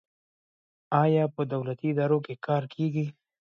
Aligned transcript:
آیا 1.03 1.23
په 1.35 1.41
دولتي 1.51 1.87
ادارو 1.93 2.19
کې 2.25 2.33
کار 2.45 2.63
کیږي؟ 2.73 3.05